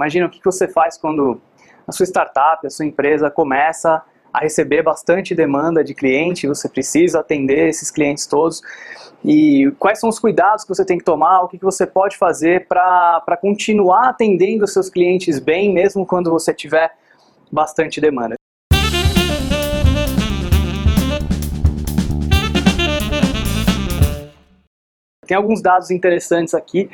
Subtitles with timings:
[0.00, 1.38] Imagina o que você faz quando
[1.86, 7.20] a sua startup, a sua empresa começa a receber bastante demanda de cliente, você precisa
[7.20, 8.62] atender esses clientes todos.
[9.22, 12.66] E quais são os cuidados que você tem que tomar, o que, você pode fazer
[12.66, 16.90] para continuar atendendo os seus clientes bem, mesmo quando você tiver
[17.52, 18.39] bastante demanda.
[25.30, 26.90] Tem alguns dados interessantes aqui.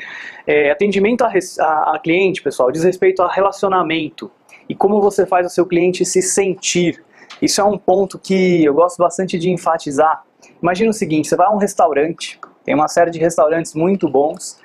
[0.46, 4.30] É, atendimento a, a, a cliente, pessoal, diz respeito a relacionamento
[4.68, 7.02] e como você faz o seu cliente se sentir.
[7.40, 10.22] Isso é um ponto que eu gosto bastante de enfatizar.
[10.62, 14.60] Imagina o seguinte, você vai a um restaurante, tem uma série de restaurantes muito bons,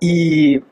[0.00, 0.62] e,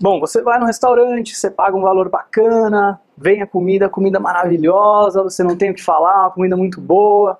[0.00, 5.22] bom, você vai no restaurante, você paga um valor bacana, vem a comida, comida maravilhosa,
[5.22, 7.38] você não tem o que falar, uma comida muito boa,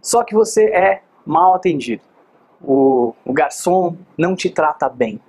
[0.00, 2.11] só que você é mal atendido.
[2.64, 5.20] O, o garçom não te trata bem.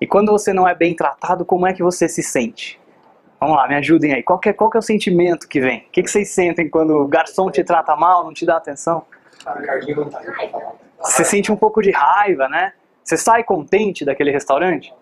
[0.00, 2.80] E quando você não é bem tratado, como é que você se sente?
[3.38, 4.22] Vamos lá, me ajudem aí.
[4.22, 5.80] Qual que é, qual que é o sentimento que vem?
[5.80, 9.04] O que, que vocês sentem quando o garçom te trata mal, não te dá atenção?
[11.00, 12.74] Você sente um pouco de raiva, né?
[13.02, 14.92] Você sai contente daquele restaurante?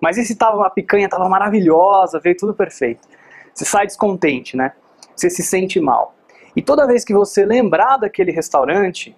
[0.00, 3.06] Mas e se tava, a picanha estava maravilhosa, veio tudo perfeito?
[3.52, 4.72] Você sai descontente, né?
[5.14, 6.14] Você se sente mal.
[6.56, 9.16] E toda vez que você lembrar daquele restaurante,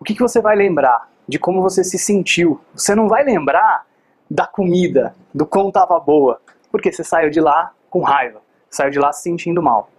[0.00, 1.10] o que, que você vai lembrar?
[1.26, 2.60] De como você se sentiu.
[2.74, 3.86] Você não vai lembrar
[4.30, 8.98] da comida, do quão estava boa porque você saiu de lá com raiva, saiu de
[8.98, 9.90] lá se sentindo mal.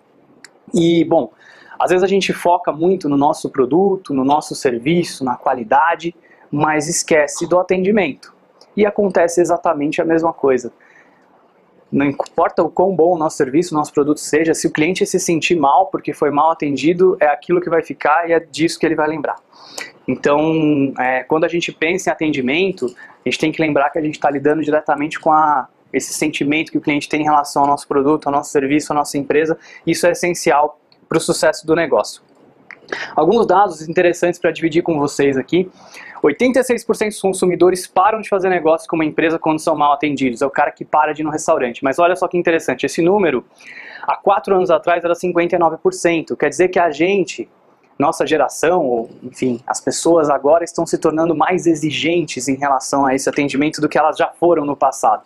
[0.74, 1.32] E, bom,
[1.80, 6.16] às vezes a gente foca muito no nosso produto, no nosso serviço, na qualidade,
[6.52, 8.34] mas esquece do atendimento.
[8.76, 10.72] E acontece exatamente a mesma coisa.
[11.92, 15.06] Não importa o quão bom o nosso serviço, o nosso produto seja, se o cliente
[15.06, 18.80] se sentir mal porque foi mal atendido, é aquilo que vai ficar e é disso
[18.80, 19.38] que ele vai lembrar.
[20.08, 24.02] Então, é, quando a gente pensa em atendimento, a gente tem que lembrar que a
[24.02, 27.68] gente está lidando diretamente com a esse sentimento que o cliente tem em relação ao
[27.68, 31.76] nosso produto, ao nosso serviço, à nossa empresa, isso é essencial para o sucesso do
[31.76, 32.22] negócio.
[33.16, 35.70] Alguns dados interessantes para dividir com vocês aqui.
[36.24, 40.42] 86% dos consumidores param de fazer negócio com uma empresa quando são mal atendidos.
[40.42, 41.84] É o cara que para de ir no restaurante.
[41.84, 43.46] Mas olha só que interessante, esse número,
[44.04, 46.36] há quatro anos atrás, era 59%.
[46.36, 47.50] Quer dizer que a gente,
[47.98, 53.16] nossa geração, ou enfim, as pessoas agora estão se tornando mais exigentes em relação a
[53.16, 55.24] esse atendimento do que elas já foram no passado.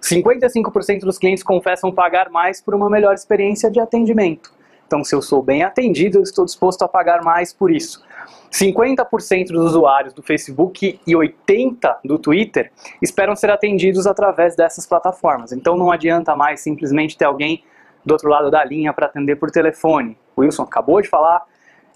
[0.00, 4.55] 55% dos clientes confessam pagar mais por uma melhor experiência de atendimento.
[4.86, 8.04] Então, se eu sou bem atendido, eu estou disposto a pagar mais por isso.
[8.50, 12.70] 50% dos usuários do Facebook e 80% do Twitter
[13.02, 15.52] esperam ser atendidos através dessas plataformas.
[15.52, 17.64] Então, não adianta mais simplesmente ter alguém
[18.04, 20.16] do outro lado da linha para atender por telefone.
[20.36, 21.44] O Wilson acabou de falar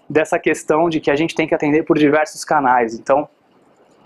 [0.09, 2.93] dessa questão de que a gente tem que atender por diversos canais.
[2.93, 3.29] Então,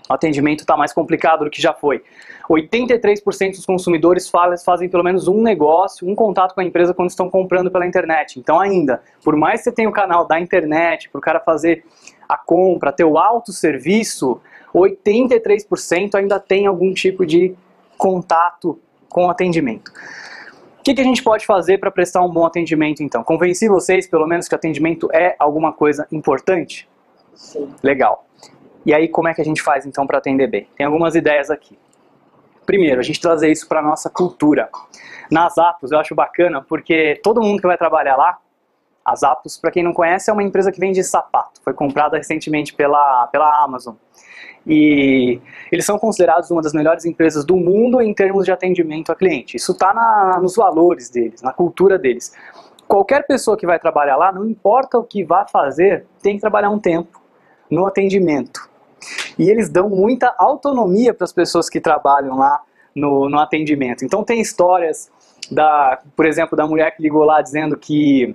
[0.08, 2.02] o atendimento está mais complicado do que já foi.
[2.48, 4.30] 83% dos consumidores
[4.64, 8.38] fazem pelo menos um negócio, um contato com a empresa quando estão comprando pela internet.
[8.38, 11.84] Então, ainda, por mais que você tenha o canal da internet, para o cara fazer
[12.28, 14.40] a compra, ter o autosserviço,
[14.74, 17.54] 83% ainda tem algum tipo de
[17.96, 18.78] contato
[19.08, 19.90] com o atendimento
[20.86, 23.24] que, que a gente pode fazer para prestar um bom atendimento, então?
[23.24, 26.88] Convenci vocês, pelo menos, que atendimento é alguma coisa importante?
[27.34, 27.68] Sim.
[27.82, 28.25] Legal.
[28.86, 30.68] E aí, como é que a gente faz, então, para atender bem?
[30.76, 31.76] Tem algumas ideias aqui.
[32.64, 34.70] Primeiro, a gente trazer isso para nossa cultura.
[35.28, 38.38] Nas Apos, eu acho bacana, porque todo mundo que vai trabalhar lá,
[39.04, 41.60] as Apos, para quem não conhece, é uma empresa que vende sapato.
[41.64, 43.96] Foi comprada recentemente pela, pela Amazon.
[44.64, 49.16] E eles são considerados uma das melhores empresas do mundo em termos de atendimento a
[49.16, 49.56] cliente.
[49.56, 52.32] Isso está nos valores deles, na cultura deles.
[52.86, 56.70] Qualquer pessoa que vai trabalhar lá, não importa o que vá fazer, tem que trabalhar
[56.70, 57.20] um tempo
[57.70, 58.75] no atendimento.
[59.38, 62.60] E eles dão muita autonomia para as pessoas que trabalham lá
[62.94, 64.04] no, no atendimento.
[64.04, 65.10] Então tem histórias
[65.50, 68.34] da, por exemplo, da mulher que ligou lá dizendo que,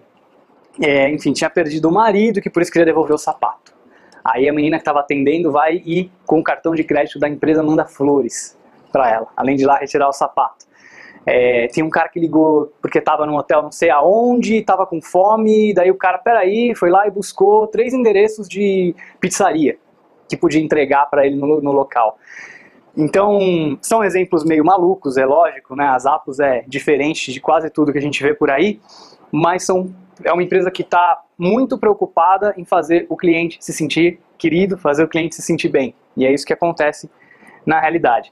[0.80, 3.74] é, enfim, tinha perdido o marido, que por isso queria devolver o sapato.
[4.24, 7.64] Aí a menina que estava atendendo vai e, com o cartão de crédito da empresa,
[7.64, 8.58] manda flores
[8.92, 10.70] para ela, além de lá retirar o sapato.
[11.26, 15.00] É, tem um cara que ligou porque estava no hotel não sei aonde, estava com
[15.00, 19.78] fome, daí o cara, peraí, foi lá e buscou três endereços de pizzaria
[20.32, 22.18] que podia entregar para ele no, no, local.
[22.96, 25.86] Então, são exemplos meio malucos, é lógico, né?
[25.88, 28.80] As Apos é diferente de quase tudo que a gente vê por aí,
[29.32, 29.94] mas são
[30.24, 35.04] é uma empresa que está muito preocupada em fazer o cliente se sentir querido, fazer
[35.04, 35.96] o cliente se sentir bem.
[36.16, 37.10] E é isso que acontece
[37.66, 38.32] na realidade.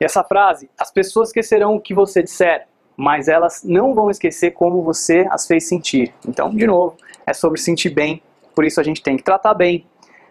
[0.00, 2.66] E essa frase, as pessoas esquecerão o que você disser,
[2.96, 6.12] mas elas não vão esquecer como você as fez sentir.
[6.26, 6.96] Então, de novo,
[7.26, 8.22] é sobre sentir bem,
[8.54, 9.86] por isso a gente tem que tratar bem,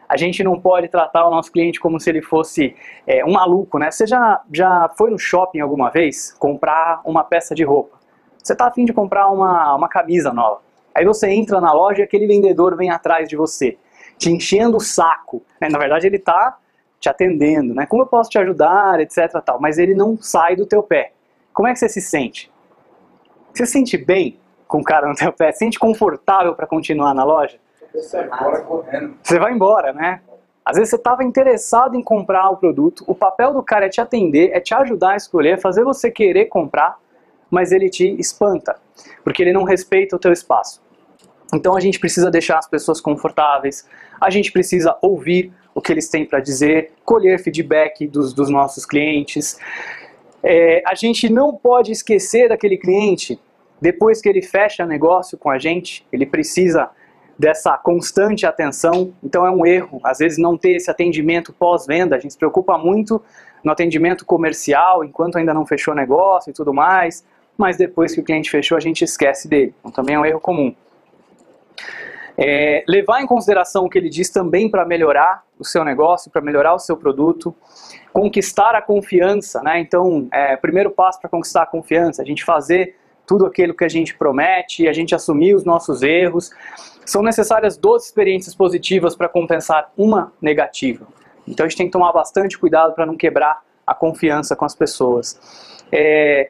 [0.07, 2.75] A gente não pode tratar o nosso cliente como se ele fosse
[3.06, 3.92] é, um maluco, né?
[3.92, 7.98] Você já, já foi no shopping alguma vez comprar uma peça de roupa?
[8.42, 10.62] Você está afim de comprar uma, uma camisa nova.
[10.95, 13.77] Aí você entra na loja e aquele vendedor vem atrás de você,
[14.18, 15.44] te enchendo o saco.
[15.59, 15.68] Né?
[15.69, 16.57] Na verdade, ele está
[17.00, 17.86] te atendendo, né?
[17.86, 19.42] Como eu posso te ajudar, etc.
[19.45, 21.12] Tal, mas ele não sai do teu pé.
[21.54, 22.51] Como é que você se sente?
[23.54, 25.51] Você se sente bem com o cara no teu pé?
[25.51, 27.59] Se sente confortável para continuar na loja?
[29.23, 30.21] Você vai embora, né?
[30.63, 34.01] Às vezes você estava interessado em comprar o produto, o papel do cara é te
[34.01, 36.97] atender, é te ajudar a escolher, fazer você querer comprar,
[37.49, 38.75] mas ele te espanta,
[39.23, 40.81] porque ele não respeita o teu espaço.
[41.53, 43.88] Então a gente precisa deixar as pessoas confortáveis,
[44.19, 48.85] a gente precisa ouvir o que eles têm para dizer, colher feedback dos, dos nossos
[48.85, 49.57] clientes.
[50.44, 53.39] É, a gente não pode esquecer daquele cliente
[53.79, 56.89] depois que ele fecha negócio com a gente, ele precisa
[57.38, 59.13] dessa constante atenção.
[59.24, 62.16] Então é um erro, às vezes, não ter esse atendimento pós-venda.
[62.16, 63.22] A gente se preocupa muito
[63.63, 67.25] no atendimento comercial, enquanto ainda não fechou negócio e tudo mais,
[67.57, 69.74] mas depois que o cliente fechou, a gente esquece dele.
[69.80, 70.74] Então também é um erro comum.
[72.39, 76.40] É, levar em consideração o que ele diz também para melhorar o seu negócio, para
[76.40, 77.56] melhorar o seu produto,
[78.13, 79.80] conquistar a confiança, né?
[79.80, 82.95] Então, é, primeiro passo para conquistar a confiança, a gente fazer
[83.27, 86.50] tudo aquilo que a gente promete, a gente assumir os nossos erros.
[87.06, 91.06] São necessárias duas experiências positivas para compensar uma negativa.
[91.45, 94.74] Então a gente tem que tomar bastante cuidado para não quebrar a confiança com as
[94.74, 95.39] pessoas.
[95.91, 96.50] É,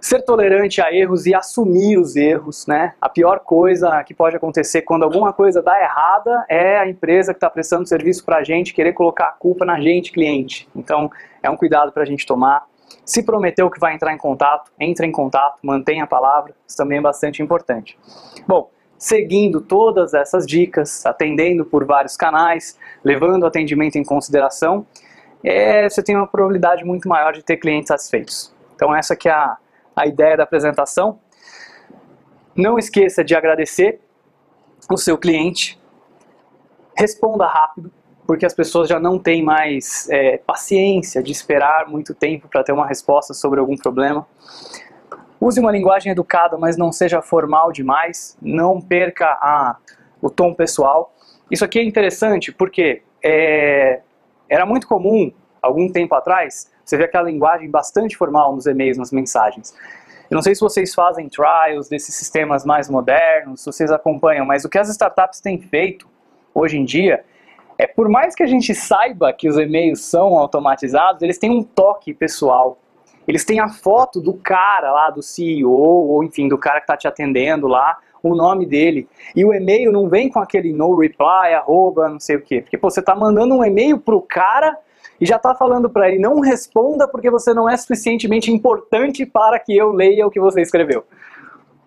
[0.00, 2.94] ser tolerante a erros e assumir os erros, né?
[3.00, 7.38] A pior coisa que pode acontecer quando alguma coisa dá errada é a empresa que
[7.38, 10.68] está prestando serviço para a gente querer colocar a culpa na gente, cliente.
[10.76, 11.10] Então
[11.42, 12.64] é um cuidado para a gente tomar.
[13.04, 16.98] Se prometeu que vai entrar em contato, entre em contato, mantenha a palavra, isso também
[16.98, 17.98] é bastante importante.
[18.46, 24.86] Bom, seguindo todas essas dicas, atendendo por vários canais, levando o atendimento em consideração,
[25.44, 28.54] é, você tem uma probabilidade muito maior de ter clientes satisfeitos.
[28.74, 29.56] Então essa que é a,
[29.94, 31.18] a ideia da apresentação.
[32.54, 34.00] Não esqueça de agradecer
[34.90, 35.80] o seu cliente,
[36.96, 37.92] responda rápido,
[38.26, 42.72] porque as pessoas já não têm mais é, paciência de esperar muito tempo para ter
[42.72, 44.26] uma resposta sobre algum problema.
[45.40, 48.36] Use uma linguagem educada, mas não seja formal demais.
[48.42, 49.76] Não perca a,
[50.20, 51.14] o tom pessoal.
[51.50, 54.00] Isso aqui é interessante porque é,
[54.48, 55.32] era muito comum,
[55.62, 59.74] algum tempo atrás, você ver aquela linguagem bastante formal nos e-mails, nas mensagens.
[60.28, 64.64] Eu não sei se vocês fazem trials desses sistemas mais modernos, se vocês acompanham, mas
[64.64, 66.08] o que as startups têm feito
[66.52, 67.24] hoje em dia
[67.78, 71.62] é por mais que a gente saiba que os e-mails são automatizados, eles têm um
[71.62, 72.78] toque pessoal.
[73.26, 76.96] Eles têm a foto do cara lá, do CEO, ou enfim, do cara que está
[76.96, 79.08] te atendendo lá, o nome dele.
[79.34, 82.60] E o e-mail não vem com aquele no reply, arroba, não sei o quê.
[82.60, 84.76] Porque pô, você está mandando um e-mail pro cara
[85.20, 89.58] e já está falando para ele, não responda porque você não é suficientemente importante para
[89.58, 91.04] que eu leia o que você escreveu.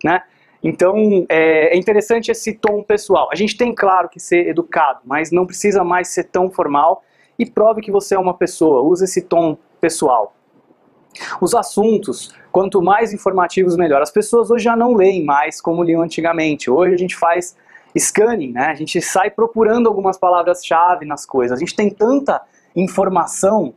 [0.04, 0.22] Né?
[0.64, 3.30] Então, é, é, interessante esse tom pessoal.
[3.32, 7.04] A gente tem, claro, que ser educado, mas não precisa mais ser tão formal.
[7.38, 10.36] E prove que você é uma pessoa, use esse tom pessoal.
[11.40, 14.02] Os assuntos, quanto mais informativos, melhor.
[14.02, 16.70] As pessoas hoje já não leem mais como liam antigamente.
[16.70, 17.56] Hoje a gente faz
[17.98, 18.66] scanning, né?
[18.66, 21.58] a gente sai procurando algumas palavras-chave nas coisas.
[21.58, 22.42] A gente tem tanta
[22.76, 23.74] informação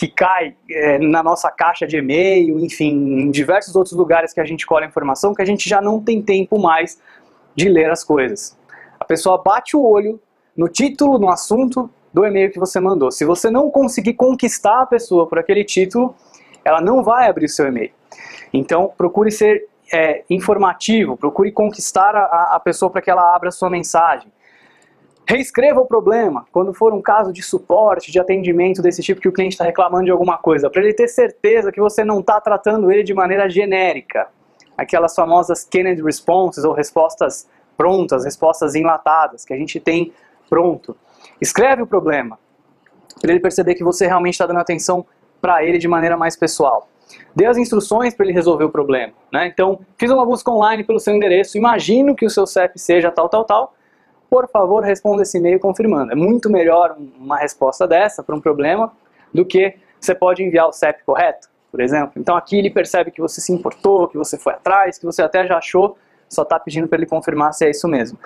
[0.00, 4.46] que cai é, na nossa caixa de e-mail, enfim, em diversos outros lugares que a
[4.46, 6.98] gente colhe informação, que a gente já não tem tempo mais
[7.54, 8.56] de ler as coisas.
[8.98, 10.18] A pessoa bate o olho
[10.56, 13.10] no título, no assunto do e-mail que você mandou.
[13.10, 16.14] Se você não conseguir conquistar a pessoa por aquele título,
[16.64, 17.90] ela não vai abrir o seu e-mail.
[18.54, 23.52] Então, procure ser é, informativo, procure conquistar a, a pessoa para que ela abra a
[23.52, 24.32] sua mensagem.
[25.26, 29.32] Reescreva o problema quando for um caso de suporte, de atendimento desse tipo que o
[29.32, 32.90] cliente está reclamando de alguma coisa, para ele ter certeza que você não está tratando
[32.90, 34.28] ele de maneira genérica.
[34.76, 40.12] Aquelas famosas canned responses ou respostas prontas, respostas enlatadas que a gente tem
[40.48, 40.96] pronto.
[41.40, 42.38] Escreve o problema
[43.20, 45.06] para ele perceber que você realmente está dando atenção
[45.40, 46.88] para ele de maneira mais pessoal.
[47.34, 49.12] Dê as instruções para ele resolver o problema.
[49.32, 49.46] Né?
[49.46, 53.28] Então, fiz uma busca online pelo seu endereço, imagino que o seu CEP seja tal,
[53.28, 53.74] tal, tal
[54.30, 56.12] por favor, responda esse e-mail confirmando.
[56.12, 58.92] É muito melhor uma resposta dessa para um problema
[59.34, 62.12] do que você pode enviar o CEP correto, por exemplo.
[62.16, 65.44] Então aqui ele percebe que você se importou, que você foi atrás, que você até
[65.44, 68.16] já achou, só está pedindo para ele confirmar se é isso mesmo.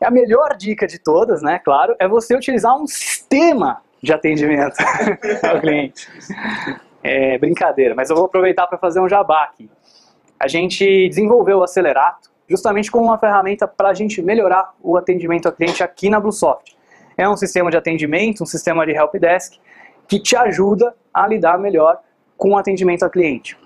[0.00, 4.76] A melhor dica de todas, né, claro, é você utilizar um sistema de atendimento
[5.46, 6.08] ao cliente.
[7.02, 9.68] É brincadeira, mas eu vou aproveitar para fazer um jabá aqui.
[10.38, 15.46] A gente desenvolveu o Acelerato, justamente como uma ferramenta para a gente melhorar o atendimento
[15.46, 16.76] ao cliente aqui na Bluesoft.
[17.16, 19.54] é um sistema de atendimento, um sistema de helpdesk
[20.08, 22.00] que te ajuda a lidar melhor
[22.36, 23.56] com o atendimento ao cliente.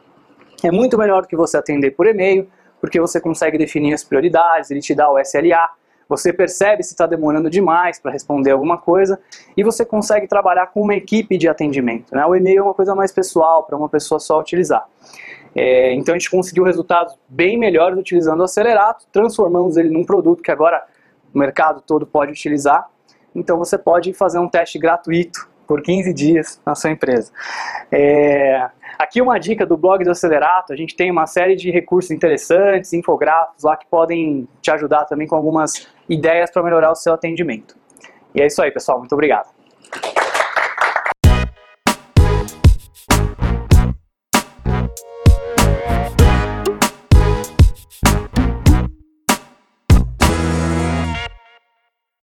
[0.62, 2.48] É muito melhor do que você atender por e-mail,
[2.80, 5.70] porque você consegue definir as prioridades, ele te dá o SLA,
[6.06, 9.18] você percebe se está demorando demais para responder alguma coisa
[9.56, 12.14] e você consegue trabalhar com uma equipe de atendimento.
[12.14, 12.26] Né?
[12.26, 14.86] O e-mail é uma coisa mais pessoal, para uma pessoa só utilizar.
[15.54, 20.42] É, então a gente conseguiu resultados bem melhores utilizando o Acelerato, transformamos ele num produto
[20.42, 20.84] que agora
[21.32, 22.88] o mercado todo pode utilizar.
[23.34, 27.32] Então você pode fazer um teste gratuito por 15 dias na sua empresa.
[27.90, 28.68] É,
[28.98, 32.92] aqui uma dica do blog do Acelerato, a gente tem uma série de recursos interessantes,
[32.92, 37.76] infográficos lá que podem te ajudar também com algumas ideias para melhorar o seu atendimento.
[38.34, 38.98] E é isso aí, pessoal.
[38.98, 39.48] Muito obrigado.